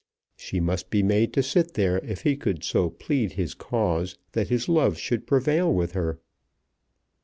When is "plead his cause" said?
2.89-4.17